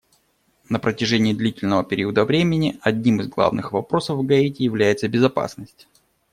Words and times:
На 0.67 0.79
протяжении 0.79 1.31
длительного 1.31 1.83
периода 1.83 2.25
времени 2.25 2.79
одним 2.81 3.21
из 3.21 3.27
главных 3.27 3.71
вопросов 3.71 4.17
в 4.17 4.25
Гаити 4.25 4.63
является 4.63 5.07
безопасность. 5.07 5.87